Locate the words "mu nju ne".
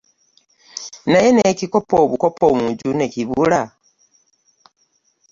2.57-3.05